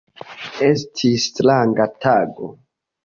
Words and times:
Estis 0.67 1.27
stranga 1.33 1.89
tago. 2.07 2.51